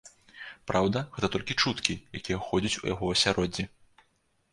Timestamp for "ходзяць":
2.47-2.79